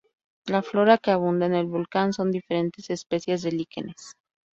La 0.47 0.63
flora 0.63 0.97
que 0.97 1.11
abunda 1.11 1.45
en 1.45 1.53
el 1.53 1.67
volcán 1.67 2.11
son 2.11 2.31
diferentes 2.31 2.89
especies 2.89 3.43
de 3.43 3.51
líquenes. 3.51 4.15